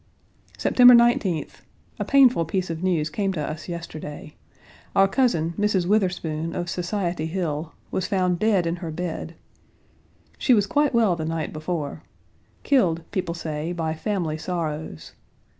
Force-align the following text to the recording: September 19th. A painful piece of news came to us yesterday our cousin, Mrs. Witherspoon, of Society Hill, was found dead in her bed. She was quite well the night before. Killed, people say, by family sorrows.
September 0.57 0.95
19th. 0.95 1.61
A 1.99 2.03
painful 2.05 2.43
piece 2.43 2.71
of 2.71 2.81
news 2.81 3.11
came 3.11 3.31
to 3.33 3.47
us 3.47 3.69
yesterday 3.69 4.33
our 4.95 5.07
cousin, 5.07 5.53
Mrs. 5.59 5.85
Witherspoon, 5.85 6.55
of 6.55 6.71
Society 6.71 7.27
Hill, 7.27 7.71
was 7.91 8.07
found 8.07 8.39
dead 8.39 8.65
in 8.65 8.77
her 8.77 8.89
bed. 8.89 9.35
She 10.39 10.55
was 10.55 10.65
quite 10.65 10.95
well 10.95 11.15
the 11.15 11.23
night 11.25 11.53
before. 11.53 12.01
Killed, 12.63 13.03
people 13.11 13.35
say, 13.35 13.73
by 13.73 13.93
family 13.93 14.39
sorrows. 14.39 15.11